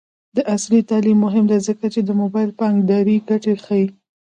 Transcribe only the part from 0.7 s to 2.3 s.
تعلیم مهم دی ځکه چې د